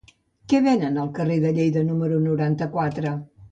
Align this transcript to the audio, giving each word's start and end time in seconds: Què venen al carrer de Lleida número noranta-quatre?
Què 0.53 0.61
venen 0.67 0.97
al 1.01 1.11
carrer 1.19 1.37
de 1.45 1.53
Lleida 1.59 1.85
número 1.91 2.25
noranta-quatre? 2.25 3.17